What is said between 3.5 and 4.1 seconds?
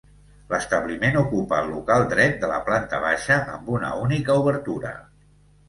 amb una